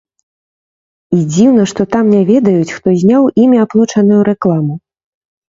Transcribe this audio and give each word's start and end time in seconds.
І 1.17 1.19
дзіўна, 1.33 1.65
што 1.73 1.81
там 1.93 2.09
не 2.15 2.21
ведаюць, 2.31 2.73
хто 2.79 2.87
зняў 3.03 3.29
імі 3.45 3.57
аплочаную 3.67 4.21
рэкламу. 4.33 4.81